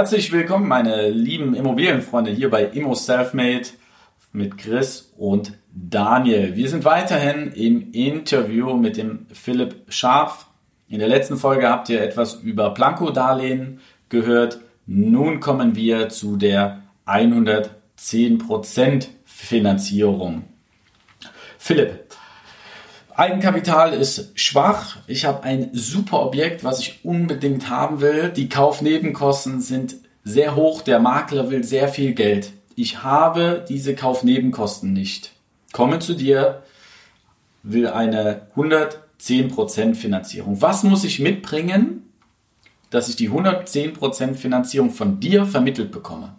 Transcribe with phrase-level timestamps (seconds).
[0.00, 3.66] Herzlich willkommen, meine lieben Immobilienfreunde, hier bei Immo Selfmade
[4.32, 6.56] mit Chris und Daniel.
[6.56, 10.46] Wir sind weiterhin im Interview mit dem Philipp Scharf.
[10.88, 14.60] In der letzten Folge habt ihr etwas über Blanko-Darlehen gehört.
[14.86, 20.44] Nun kommen wir zu der 110% Finanzierung.
[21.58, 22.09] Philipp,
[23.20, 24.96] Eigenkapital ist schwach.
[25.06, 28.30] Ich habe ein super Objekt, was ich unbedingt haben will.
[28.30, 30.80] Die Kaufnebenkosten sind sehr hoch.
[30.80, 32.54] Der Makler will sehr viel Geld.
[32.76, 35.32] Ich habe diese Kaufnebenkosten nicht.
[35.70, 36.62] Komme zu dir,
[37.62, 40.62] will eine 110% Finanzierung.
[40.62, 42.10] Was muss ich mitbringen,
[42.88, 46.36] dass ich die 110% Finanzierung von dir vermittelt bekomme?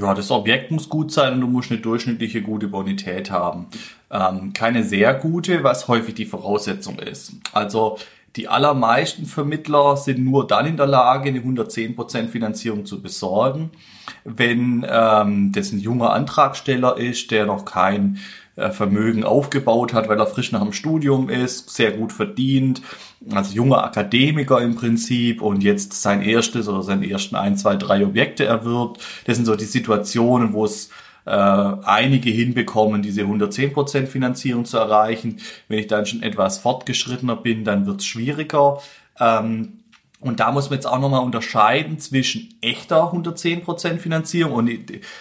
[0.00, 3.66] Ja, das Objekt muss gut sein und du musst eine durchschnittliche gute Bonität haben.
[4.10, 7.32] Ähm, keine sehr gute, was häufig die Voraussetzung ist.
[7.52, 7.98] Also
[8.36, 13.70] die allermeisten Vermittler sind nur dann in der Lage, eine 110% Finanzierung zu besorgen,
[14.24, 18.18] wenn ähm, das ein junger Antragsteller ist, der noch kein
[18.70, 22.82] Vermögen aufgebaut hat, weil er frisch nach dem Studium ist, sehr gut verdient,
[23.30, 28.04] als junger Akademiker im Prinzip und jetzt sein erstes oder seine ersten ein, zwei, drei
[28.04, 29.00] Objekte erwirbt.
[29.26, 30.90] Das sind so die Situationen, wo es
[31.24, 35.40] äh, einige hinbekommen, diese 110% Finanzierung zu erreichen.
[35.68, 38.78] Wenn ich dann schon etwas fortgeschrittener bin, dann wird es schwieriger.
[39.20, 39.80] Ähm,
[40.20, 44.70] und da muss man jetzt auch nochmal unterscheiden zwischen echter 110% Finanzierung und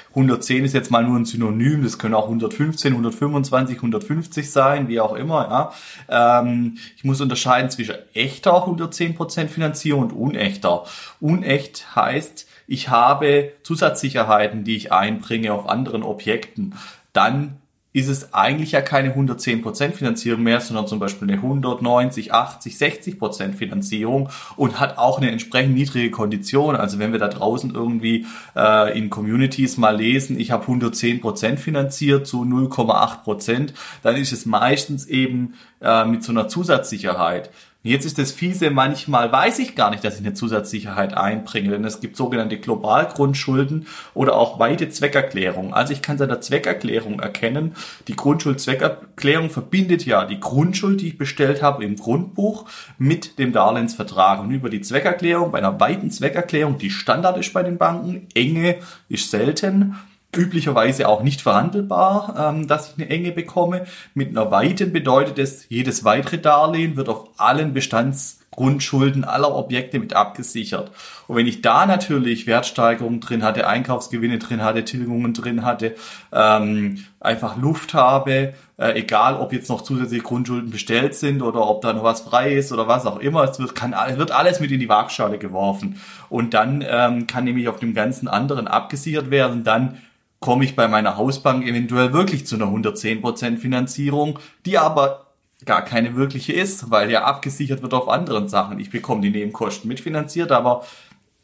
[0.10, 5.00] 110 ist jetzt mal nur ein Synonym, das können auch 115, 125, 150 sein, wie
[5.00, 5.74] auch immer.
[6.10, 6.42] Ja.
[6.42, 10.86] Ähm, ich muss unterscheiden zwischen echter 110% Finanzierung und unechter.
[11.20, 16.74] Unecht heißt, ich habe Zusatzsicherheiten, die ich einbringe auf anderen Objekten.
[17.14, 17.58] Dann
[17.98, 23.54] ist es eigentlich ja keine 110% Finanzierung mehr, sondern zum Beispiel eine 190, 80, 60%
[23.54, 26.76] Finanzierung und hat auch eine entsprechend niedrige Kondition.
[26.76, 32.28] Also wenn wir da draußen irgendwie äh, in Communities mal lesen, ich habe 110% finanziert
[32.28, 37.50] zu 0,8%, dann ist es meistens eben äh, mit so einer Zusatzsicherheit.
[37.88, 41.86] Jetzt ist das fiese, manchmal weiß ich gar nicht, dass ich eine Zusatzsicherheit einbringe, denn
[41.86, 45.74] es gibt sogenannte Globalgrundschulden oder auch weite Zweckerklärungen.
[45.74, 47.76] Also ich kann seit der Zweckerklärung erkennen,
[48.10, 52.66] die Grundschuldzweckerklärung verbindet ja die Grundschuld, die ich bestellt habe im Grundbuch
[52.98, 54.42] mit dem Darlehensvertrag.
[54.42, 58.80] Und über die Zweckerklärung, bei einer weiten Zweckerklärung, die Standard ist bei den Banken, enge
[59.08, 59.96] ist selten,
[60.36, 63.86] üblicherweise auch nicht verhandelbar, ähm, dass ich eine Enge bekomme.
[64.14, 70.14] Mit einer Weiten bedeutet es, jedes weitere Darlehen wird auf allen Bestandsgrundschulden aller Objekte mit
[70.14, 70.92] abgesichert.
[71.28, 75.96] Und wenn ich da natürlich Wertsteigerungen drin hatte, Einkaufsgewinne drin hatte, Tilgungen drin hatte,
[76.34, 81.82] ähm, einfach Luft habe, äh, egal ob jetzt noch zusätzliche Grundschulden bestellt sind oder ob
[81.82, 84.72] da noch was frei ist oder was auch immer, es wird, kann, wird alles mit
[84.72, 86.00] in die Waagschale geworfen.
[86.30, 89.98] Und dann ähm, kann nämlich auf dem ganzen anderen abgesichert werden, dann
[90.40, 95.28] komme ich bei meiner Hausbank eventuell wirklich zu einer 110% Finanzierung, die aber
[95.66, 98.80] gar keine wirkliche ist, weil ja abgesichert wird auf anderen Sachen.
[98.80, 100.86] Ich bekomme die Nebenkosten mitfinanziert, aber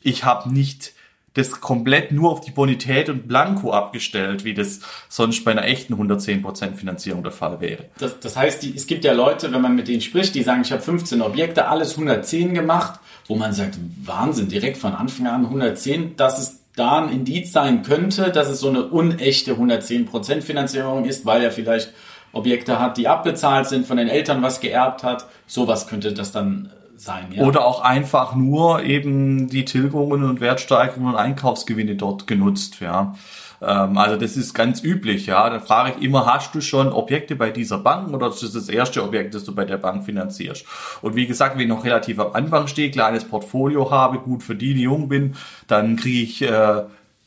[0.02, 0.94] ich habe nicht
[1.34, 5.96] das komplett nur auf die Bonität und Blanko abgestellt, wie das sonst bei einer echten
[5.96, 7.86] 110% Finanzierung der Fall wäre.
[7.98, 10.62] Das, das heißt, die, es gibt ja Leute, wenn man mit denen spricht, die sagen,
[10.62, 15.46] ich habe 15 Objekte, alles 110 gemacht, wo man sagt, Wahnsinn, direkt von Anfang an
[15.46, 21.06] 110, das ist da ein Indiz sein könnte, dass es so eine unechte 110% Finanzierung
[21.06, 21.94] ist, weil er vielleicht
[22.32, 25.28] Objekte hat, die abbezahlt sind, von den Eltern was geerbt hat.
[25.46, 27.28] Sowas könnte das dann sein.
[27.32, 27.44] Ja?
[27.44, 32.80] Oder auch einfach nur eben die Tilgungen und Wertsteigerungen und Einkaufsgewinne dort genutzt.
[32.80, 33.16] Ja.
[33.66, 35.50] Ähm, also das ist ganz üblich, ja.
[35.50, 38.70] Dann frage ich immer, hast du schon Objekte bei dieser Bank oder ist das das
[38.70, 40.66] erste Objekt, das du bei der Bank finanzierst?
[41.02, 44.82] Und wie gesagt, wenn ich noch relativ am Anfang stehe, kleines Portfolio habe, gut verdiene,
[44.82, 45.36] jung bin,
[45.68, 46.84] dann kriege ich äh,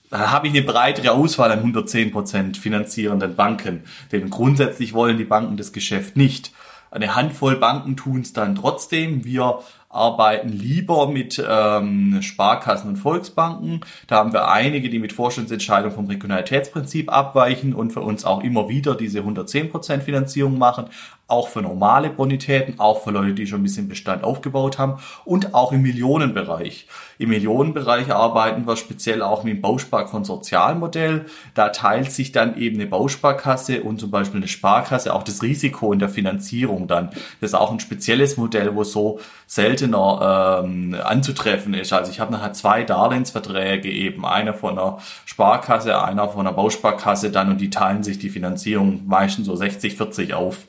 [0.09, 3.83] da habe ich eine breitere Auswahl an 110% finanzierenden Banken.
[4.13, 6.53] Denn grundsätzlich wollen die Banken das Geschäft nicht.
[6.91, 9.25] Eine Handvoll Banken tun es dann trotzdem.
[9.25, 9.59] Wir
[9.97, 13.81] arbeiten lieber mit ähm, Sparkassen und Volksbanken.
[14.07, 18.69] Da haben wir einige, die mit Vorstandsentscheidungen vom Regionalitätsprinzip abweichen und für uns auch immer
[18.69, 20.87] wieder diese 110% Finanzierung machen.
[21.29, 25.55] Auch für normale Bonitäten, auch für Leute, die schon ein bisschen Bestand aufgebaut haben und
[25.55, 26.87] auch im Millionenbereich.
[27.19, 31.27] Im Millionenbereich arbeiten wir speziell auch mit dem Bausparkonsortialmodell.
[31.55, 35.93] Da teilt sich dann eben eine Bausparkasse und zum Beispiel eine Sparkasse auch das Risiko
[35.93, 37.11] in der Finanzierung dann.
[37.41, 39.19] Das ist auch ein spezielles Modell, wo so
[39.49, 41.93] seltener ähm, anzutreffen ist.
[41.93, 47.33] Also ich habe nachher zwei Darlehensverträge eben, einer von einer Sparkasse, einer von einer Bausparkasse
[47.33, 50.67] dann und die teilen sich die Finanzierung meistens so 60, 40 auf.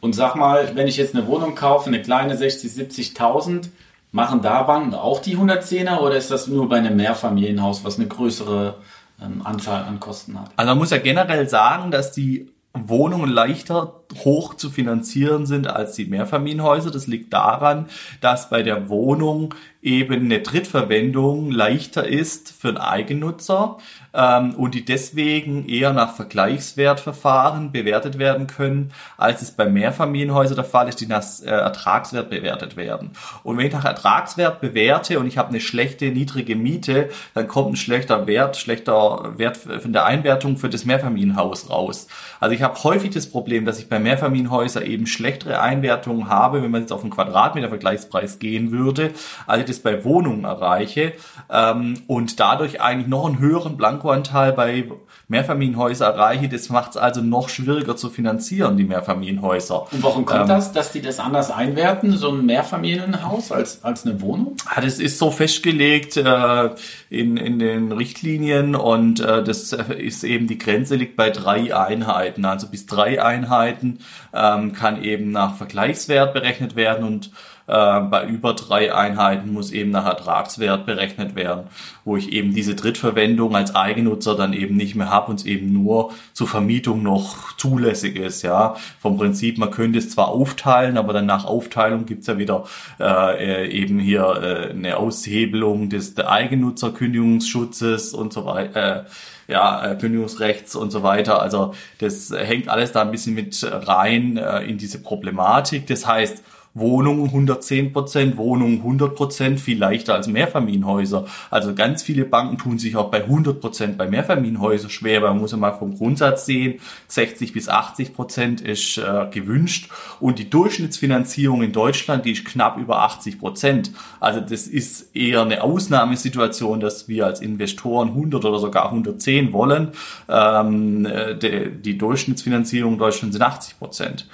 [0.00, 3.68] Und sag mal, wenn ich jetzt eine Wohnung kaufe, eine kleine 60, 70.000,
[4.16, 8.08] Machen da Banken auch die 110er oder ist das nur bei einem Mehrfamilienhaus, was eine
[8.08, 8.76] größere
[9.22, 10.52] ähm, Anzahl an Kosten hat?
[10.56, 15.94] Also man muss ja generell sagen, dass die Wohnungen leichter hoch zu finanzieren sind als
[15.94, 16.90] die Mehrfamilienhäuser.
[16.90, 17.86] Das liegt daran,
[18.20, 19.54] dass bei der Wohnung
[19.86, 23.78] eben eine Drittverwendung leichter ist für einen Eigennutzer
[24.14, 30.64] ähm, und die deswegen eher nach Vergleichswertverfahren bewertet werden können, als es bei Mehrfamilienhäusern der
[30.64, 33.10] Fall ist, die nach äh, Ertragswert bewertet werden.
[33.44, 37.74] Und wenn ich nach Ertragswert bewerte und ich habe eine schlechte, niedrige Miete, dann kommt
[37.74, 42.08] ein schlechter Wert, schlechter Wert von der Einwertung für das Mehrfamilienhaus raus.
[42.40, 46.70] Also ich habe häufig das Problem, dass ich bei Mehrfamilienhäusern eben schlechtere Einwertungen habe, wenn
[46.70, 49.10] man jetzt auf einen Quadratmeter Vergleichspreis gehen würde,
[49.46, 51.12] als ich das bei Wohnungen erreiche
[51.50, 54.84] ähm, und dadurch eigentlich noch einen höheren Blankoanteil bei
[55.28, 56.48] Mehrfamilienhäusern erreiche.
[56.48, 59.92] Das macht es also noch schwieriger zu finanzieren, die Mehrfamilienhäuser.
[59.92, 64.06] Und warum kommt ähm, das, dass die das anders einwerten, so ein Mehrfamilienhaus als, als
[64.06, 64.56] eine Wohnung?
[64.74, 66.70] Das ist so festgelegt äh,
[67.10, 72.44] in, in den Richtlinien und äh, das ist eben, die Grenze liegt bei drei Einheiten.
[72.44, 73.85] Also bis drei Einheiten
[74.32, 77.30] ähm, kann eben nach Vergleichswert berechnet werden und
[77.66, 81.64] äh, bei über drei Einheiten muss eben nach Ertragswert berechnet werden,
[82.04, 85.72] wo ich eben diese Drittverwendung als Eigennutzer dann eben nicht mehr habe und es eben
[85.72, 88.42] nur zur Vermietung noch zulässig ist.
[88.42, 92.64] Ja, vom Prinzip, man könnte es zwar aufteilen, aber dann nach Aufteilung gibt's ja wieder
[93.00, 99.00] äh, äh eben hier äh, eine Aushebelung des Eigennutzerkündigungsschutzes und so weiter.
[99.00, 99.04] Äh,
[99.48, 101.40] ja, äh, Kündigungsrechts und so weiter.
[101.40, 105.86] Also das hängt alles da ein bisschen mit rein äh, in diese Problematik.
[105.86, 106.42] Das heißt,
[106.76, 111.26] Wohnungen 110 Prozent, Wohnungen 100 Prozent, viel leichter als Mehrfamilienhäuser.
[111.50, 115.40] Also ganz viele Banken tun sich auch bei 100 Prozent bei Mehrfamilienhäusern schwer, weil man
[115.40, 119.90] muss ja mal vom Grundsatz sehen, 60 bis 80 Prozent ist äh, gewünscht
[120.20, 123.92] und die Durchschnittsfinanzierung in Deutschland, die ist knapp über 80 Prozent.
[124.20, 129.92] Also das ist eher eine Ausnahmesituation, dass wir als Investoren 100 oder sogar 110 wollen.
[130.28, 134.26] Ähm, äh, die, die Durchschnittsfinanzierung in Deutschland sind 80 Prozent.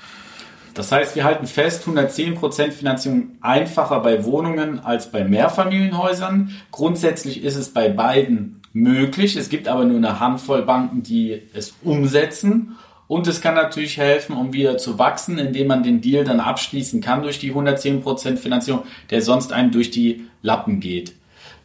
[0.75, 6.51] Das heißt, wir halten fest, 110% Finanzierung einfacher bei Wohnungen als bei Mehrfamilienhäusern.
[6.71, 9.37] Grundsätzlich ist es bei beiden möglich.
[9.37, 12.77] Es gibt aber nur eine Handvoll Banken, die es umsetzen.
[13.07, 17.03] Und es kann natürlich helfen, um wieder zu wachsen, indem man den Deal dann abschließen
[17.03, 21.13] kann durch die 110% Finanzierung, der sonst einem durch die Lappen geht.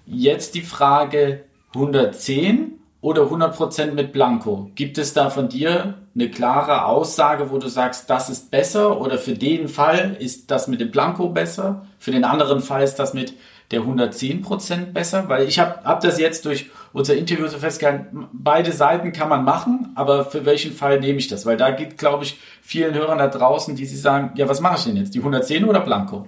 [0.05, 1.43] Jetzt die Frage
[1.73, 2.73] 110
[3.07, 4.69] oder 100% mit Blanco.
[4.75, 9.17] Gibt es da von dir eine klare Aussage, wo du sagst, das ist besser oder
[9.17, 13.13] für den Fall ist das mit dem Blanco besser, für den anderen Fall ist das
[13.13, 13.33] mit
[13.71, 15.29] der 110% besser?
[15.29, 19.45] Weil ich habe hab das jetzt durch unser Interview so festgehalten, beide Seiten kann man
[19.45, 21.45] machen, aber für welchen Fall nehme ich das?
[21.45, 24.79] Weil da gibt, glaube ich, vielen Hörern da draußen, die sich sagen, ja, was mache
[24.79, 25.15] ich denn jetzt?
[25.15, 26.27] Die 110 oder Blanco?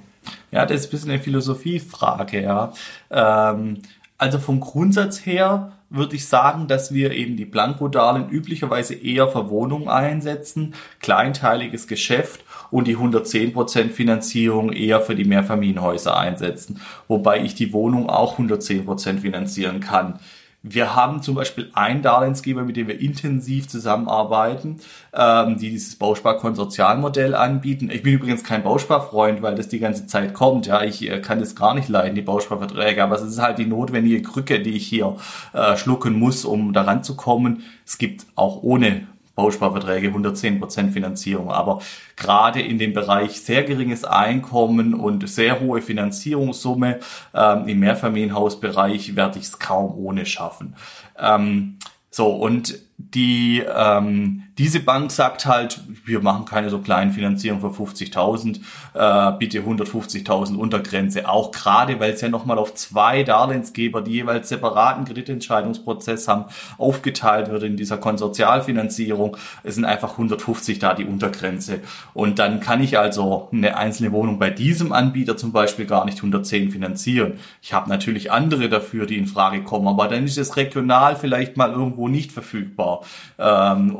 [0.51, 2.71] Ja, das ist ein bisschen eine Philosophiefrage, ja.
[3.11, 3.81] Ähm,
[4.19, 9.49] also vom Grundsatz her würde ich sagen, dass wir eben die Blankodarlehen üblicherweise eher für
[9.49, 17.55] Wohnungen einsetzen, kleinteiliges Geschäft und die 110% Finanzierung eher für die Mehrfamilienhäuser einsetzen, wobei ich
[17.55, 20.19] die Wohnung auch 110% finanzieren kann.
[20.61, 24.81] Wir haben zum Beispiel einen Darlehensgeber, mit dem wir intensiv zusammenarbeiten,
[25.13, 27.89] ähm, die dieses Bausparkonsortialmodell anbieten.
[27.89, 30.67] Ich bin übrigens kein Bausparfreund, weil das die ganze Zeit kommt.
[30.67, 33.01] Ja, ich äh, kann das gar nicht leiden, die Bausparverträge.
[33.01, 35.15] Aber es ist halt die notwendige Krücke, die ich hier
[35.53, 37.63] äh, schlucken muss, um daran zu kommen.
[37.85, 39.07] Es gibt auch ohne
[39.39, 41.49] Bausparverträge 110% Finanzierung.
[41.49, 41.79] Aber
[42.17, 46.99] gerade in dem Bereich sehr geringes Einkommen und sehr hohe Finanzierungssumme
[47.33, 50.75] ähm, im Mehrfamilienhausbereich werde ich es kaum ohne schaffen.
[51.17, 51.77] Ähm,
[52.11, 57.81] so, und die ähm, diese Bank sagt halt, wir machen keine so kleinen Finanzierungen für
[57.81, 58.57] 50.000,
[58.93, 61.29] äh, bitte 150.000 Untergrenze.
[61.29, 66.45] Auch gerade, weil es ja nochmal auf zwei Darlehensgeber, die jeweils separaten Kreditentscheidungsprozess haben,
[66.77, 69.37] aufgeteilt wird in dieser Konsortialfinanzierung.
[69.63, 71.79] Es sind einfach 150 da die Untergrenze.
[72.13, 76.17] Und dann kann ich also eine einzelne Wohnung bei diesem Anbieter zum Beispiel gar nicht
[76.17, 77.35] 110 finanzieren.
[77.61, 81.55] Ich habe natürlich andere dafür, die in Frage kommen, aber dann ist es regional vielleicht
[81.55, 83.01] mal irgendwo nicht verfügbar Anbieter.
[83.37, 83.97] Ähm,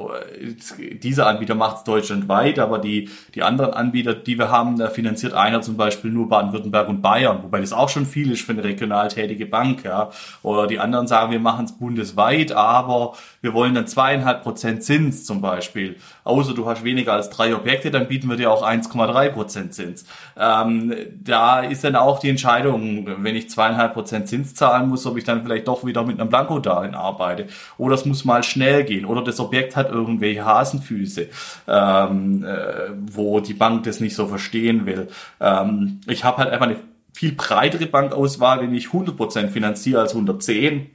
[1.02, 5.34] dieser Anbieter macht es deutschlandweit, aber die, die anderen Anbieter, die wir haben, da finanziert
[5.34, 8.64] einer zum Beispiel nur Baden-Württemberg und Bayern, wobei das auch schon viel ist für eine
[8.64, 9.84] regional tätige Bank.
[9.84, 10.10] Ja.
[10.44, 15.26] Oder die anderen sagen, wir machen es bundesweit, aber wir wollen dann zweieinhalb Prozent Zins
[15.26, 15.96] zum Beispiel.
[16.24, 20.06] Außer du hast weniger als drei Objekte, dann bieten wir dir auch 1,3 Prozent Zins.
[20.38, 20.94] Ähm,
[21.24, 25.24] da ist dann auch die Entscheidung, wenn ich zweieinhalb Prozent Zins zahlen muss, ob ich
[25.24, 27.48] dann vielleicht doch wieder mit einem Blankodarlehen arbeite.
[27.78, 29.06] Oder es muss mal schnell gehen.
[29.06, 31.28] Oder das Objekt hat irgendwelche Hasenfüße,
[31.68, 35.08] ähm, äh, wo die Bank das nicht so verstehen will.
[35.40, 36.78] Ähm, ich habe halt einfach eine
[37.14, 40.90] viel breitere Bankauswahl, wenn ich 100% finanziere als 110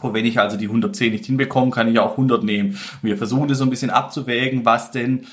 [0.00, 2.78] und wenn ich also die 110 nicht hinbekomme, kann ich auch 100 nehmen.
[3.02, 5.26] Wir versuchen das so ein bisschen abzuwägen, was denn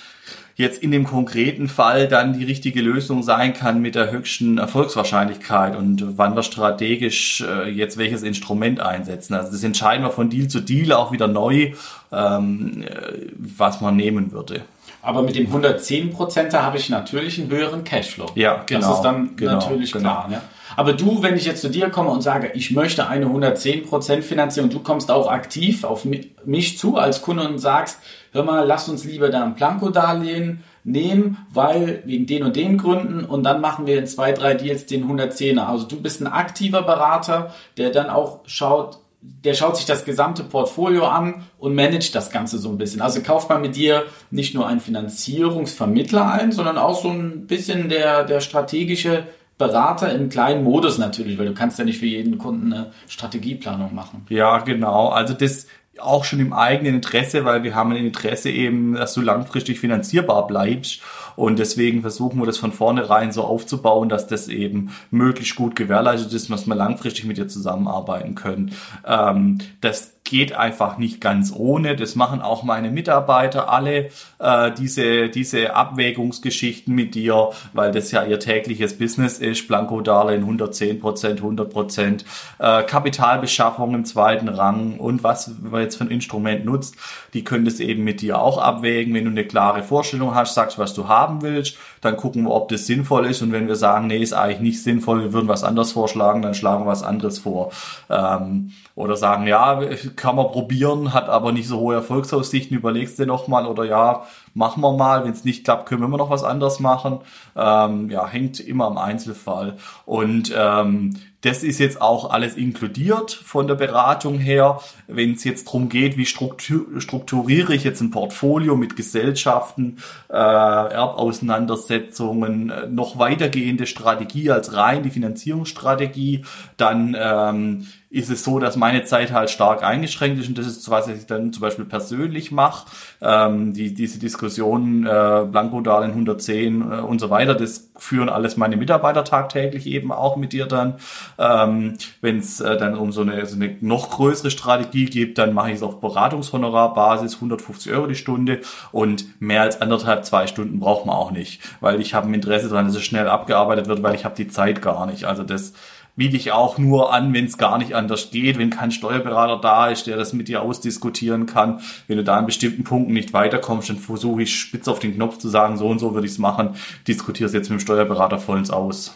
[0.56, 5.76] jetzt in dem konkreten Fall dann die richtige Lösung sein kann mit der höchsten Erfolgswahrscheinlichkeit
[5.76, 9.34] und wann wir strategisch äh, jetzt welches Instrument einsetzen.
[9.34, 11.74] Also das entscheiden wir von Deal zu Deal auch wieder neu,
[12.12, 14.62] ähm, äh, was man nehmen würde.
[15.02, 18.32] Aber mit dem 110 Prozenter habe ich natürlich einen höheren Cashflow.
[18.36, 18.80] Ja, genau.
[18.88, 20.10] Das ist dann genau, natürlich genau.
[20.10, 20.28] klar.
[20.30, 20.42] Ne?
[20.76, 24.24] Aber du, wenn ich jetzt zu dir komme und sage, ich möchte eine 110 Prozent
[24.24, 26.06] Finanzierung, du kommst auch aktiv auf
[26.46, 28.00] mich zu als Kunde und sagst,
[28.32, 33.26] hör mal, lass uns lieber da ein Planko-Darlehen nehmen, weil wegen den und den Gründen
[33.26, 35.66] und dann machen wir in zwei, drei Deals den 110er.
[35.66, 40.44] Also du bist ein aktiver Berater, der dann auch schaut, der schaut sich das gesamte
[40.44, 43.02] Portfolio an und managt das Ganze so ein bisschen.
[43.02, 47.90] Also kauft man mit dir nicht nur einen Finanzierungsvermittler ein, sondern auch so ein bisschen
[47.90, 49.24] der, der strategische
[49.58, 53.96] Berater im kleinen Modus natürlich, weil du kannst ja nicht für jeden Kunden eine Strategieplanung
[53.96, 54.26] machen.
[54.30, 55.10] Ja, genau.
[55.10, 55.68] Also das
[56.00, 60.46] auch schon im eigenen Interesse, weil wir haben ein Interesse eben, dass du langfristig finanzierbar
[60.48, 61.02] bleibst.
[61.36, 66.34] Und deswegen versuchen wir das von vornherein so aufzubauen, dass das eben möglichst gut gewährleistet
[66.34, 68.72] ist, dass wir langfristig mit dir zusammenarbeiten können.
[69.06, 71.96] Ähm, das geht einfach nicht ganz ohne.
[71.96, 78.26] Das machen auch meine Mitarbeiter alle, äh, diese, diese Abwägungsgeschichten mit dir, weil das ja
[78.26, 79.68] ihr tägliches Business ist.
[79.68, 82.26] Blanko-Darlehen 110 Prozent, 100 Prozent,
[82.58, 86.96] äh, Kapitalbeschaffung im zweiten Rang und was man jetzt für ein Instrument nutzt,
[87.34, 89.14] die können das eben mit dir auch abwägen.
[89.14, 92.70] Wenn du eine klare Vorstellung hast, sagst, was du haben willst, dann gucken wir, ob
[92.70, 95.64] das sinnvoll ist und wenn wir sagen, nee, ist eigentlich nicht sinnvoll, wir würden was
[95.64, 97.72] anderes vorschlagen, dann schlagen wir was anderes vor.
[98.10, 99.82] Ähm, oder sagen, ja,
[100.16, 104.82] kann man probieren, hat aber nicht so hohe Erfolgsaussichten, überlegst du nochmal oder ja, machen
[104.82, 107.20] wir mal, wenn es nicht klappt, können wir immer noch was anderes machen.
[107.56, 109.78] Ähm, ja, hängt immer am Einzelfall.
[110.06, 114.80] Und ähm, das ist jetzt auch alles inkludiert von der Beratung her.
[115.08, 119.98] Wenn es jetzt darum geht, wie strukturiere ich jetzt ein Portfolio mit Gesellschaften,
[120.28, 126.46] äh, Erbauseinandersetzungen, äh, noch weitergehende Strategie als rein die Finanzierungsstrategie,
[126.78, 127.86] dann ähm,
[128.16, 131.26] ist es so, dass meine Zeit halt stark eingeschränkt ist und das ist, was ich
[131.26, 132.88] dann zum Beispiel persönlich mache.
[133.22, 138.78] Ähm, die, diese Diskussionen, äh, Blankodarlehen 110 äh, und so weiter, das führen alles meine
[138.78, 140.94] Mitarbeiter tagtäglich eben auch mit dir dann.
[141.38, 145.54] Ähm, Wenn es äh, dann um so eine, so eine noch größere Strategie geht, dann
[145.54, 148.62] mache ich es auf Beratungshonorarbasis, 150 Euro die Stunde
[148.92, 152.70] und mehr als anderthalb, zwei Stunden braucht man auch nicht, weil ich habe ein Interesse
[152.70, 155.26] daran, dass es schnell abgearbeitet wird, weil ich habe die Zeit gar nicht.
[155.26, 155.74] Also das
[156.16, 159.90] biete ich auch nur an, wenn es gar nicht anders geht, wenn kein Steuerberater da
[159.90, 161.82] ist, der das mit dir ausdiskutieren kann.
[162.08, 165.38] Wenn du da an bestimmten Punkten nicht weiterkommst, dann versuche ich spitz auf den Knopf
[165.38, 166.76] zu sagen, so und so würde ich es machen.
[167.08, 169.16] Diskutiere es jetzt mit dem Steuerberater vollends aus.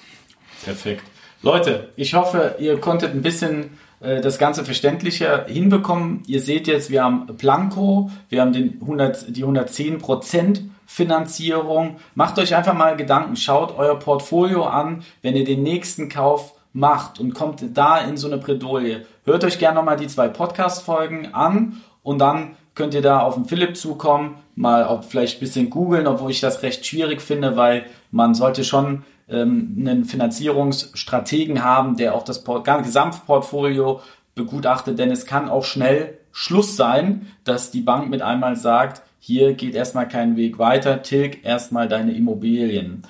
[0.65, 1.03] Perfekt.
[1.41, 6.21] Leute, ich hoffe, ihr konntet ein bisschen äh, das Ganze verständlicher hinbekommen.
[6.27, 11.97] Ihr seht jetzt, wir haben Planko, wir haben den 100, die 110 Prozent Finanzierung.
[12.13, 17.19] Macht euch einfach mal Gedanken, schaut euer Portfolio an, wenn ihr den nächsten Kauf macht
[17.19, 21.81] und kommt da in so eine Bredouille, hört euch gerne nochmal die zwei Podcast-Folgen an
[22.03, 26.05] und dann könnt ihr da auf den Philipp zukommen, mal auch vielleicht ein bisschen googeln,
[26.05, 32.15] obwohl ich das recht schwierig finde, weil man sollte schon ähm, einen Finanzierungsstrategen haben, der
[32.15, 34.01] auch das Gesamtportfolio
[34.35, 39.53] begutachtet, denn es kann auch schnell Schluss sein, dass die Bank mit einmal sagt, hier
[39.53, 43.03] geht erstmal kein Weg weiter, tilg erstmal deine Immobilien.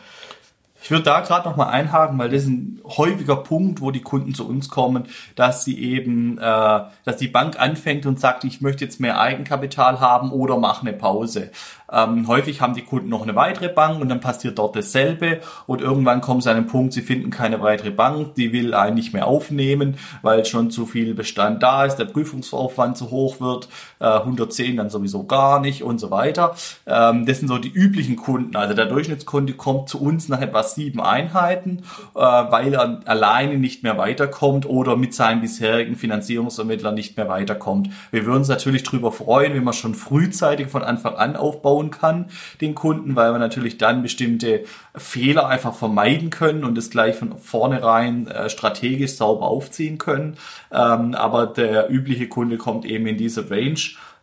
[0.82, 4.02] Ich würde da gerade noch mal einhaken, weil das ist ein häufiger Punkt, wo die
[4.02, 5.04] Kunden zu uns kommen,
[5.36, 10.00] dass sie eben, äh, dass die Bank anfängt und sagt, ich möchte jetzt mehr Eigenkapital
[10.00, 11.52] haben oder mache eine Pause.
[11.92, 15.82] Ähm, häufig haben die Kunden noch eine weitere Bank und dann passiert dort dasselbe und
[15.82, 19.14] irgendwann kommen sie an einen Punkt, sie finden keine weitere Bank, die will einen nicht
[19.14, 23.68] mehr aufnehmen, weil schon zu viel Bestand da ist, der Prüfungsaufwand zu hoch wird,
[24.00, 26.56] äh, 110 dann sowieso gar nicht und so weiter.
[26.88, 28.56] Ähm, das sind so die üblichen Kunden.
[28.56, 31.84] Also der Durchschnittskunde kommt zu uns nach etwa sieben Einheiten,
[32.16, 37.90] äh, weil Makler alleine nicht mehr weiterkommt oder mit seinem bisherigen Finanzierungsvermittler nicht mehr weiterkommt.
[38.12, 42.26] Wir würden uns natürlich darüber freuen, wenn man schon frühzeitig von Anfang an aufbauen kann,
[42.60, 47.38] den Kunden, weil wir natürlich dann bestimmte Fehler einfach vermeiden können und es gleich von
[47.38, 50.36] vornherein äh, strategisch sauber aufziehen können.
[50.72, 53.80] Ähm, aber der übliche Kunde kommt eben in diese Range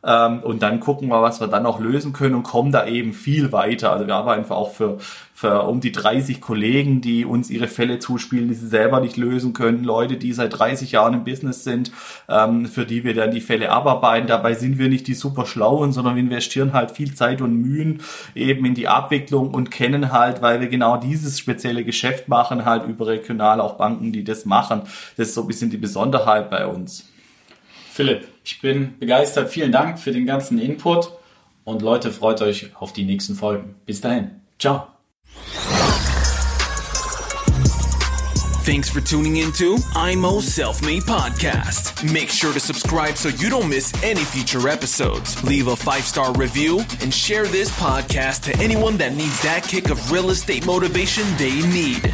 [0.06, 3.12] ähm, und dann gucken wir, was wir dann noch lösen können und kommen da eben
[3.12, 3.92] viel weiter.
[3.92, 4.98] Also wir haben einfach auch für,
[5.34, 9.52] für um die 30 Kollegen, die uns ihre Fälle zuspielen, die sie selber nicht lösen
[9.52, 11.90] können, Leute, die seit 30 Jahren im Business sind,
[12.28, 14.28] ähm, für die wir dann die Fälle abarbeiten.
[14.28, 18.00] Dabei sind wir nicht die super Schlauen, sondern wir investieren halt viel Zeit und Mühen
[18.36, 22.86] eben in die Abwicklung und kennen halt, weil wir genau dieses spezielle Geschäft machen, halt
[22.86, 24.82] über regional auch Banken, die das machen.
[25.16, 27.06] Das ist so ein bisschen die Besonderheit bei uns.
[27.96, 29.48] Philipp, ich bin begeistert.
[29.48, 31.12] Vielen Dank für den ganzen Input.
[31.64, 33.76] Und Leute, freut euch auf die nächsten Folgen.
[33.86, 34.32] Bis dahin.
[34.58, 34.88] Ciao.
[38.66, 42.04] Thanks for tuning into IMO Self Made Podcast.
[42.12, 45.42] Make sure to subscribe so you don't miss any future episodes.
[45.42, 49.88] Leave a five star review and share this podcast to anyone that needs that kick
[49.88, 52.12] of real estate motivation they need.